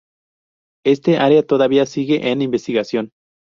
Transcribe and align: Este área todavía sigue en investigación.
Este 0.83 1.17
área 1.19 1.43
todavía 1.45 1.85
sigue 1.85 2.31
en 2.31 2.41
investigación. 2.41 3.11